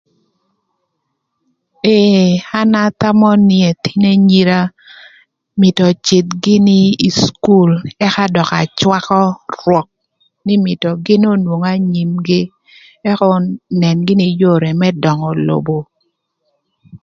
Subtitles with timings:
[1.93, 2.25] Ee
[2.59, 4.59] an athamö nï ëthïn enyira
[5.59, 7.71] mïtö öcïdh gïnï ï cukul
[8.05, 9.21] ëka dök acwakö
[9.55, 9.87] rwök
[10.45, 12.41] nï mïtö gïn onwong anyimgï
[13.11, 15.77] ëk önën gïnï yore më döngö lobo.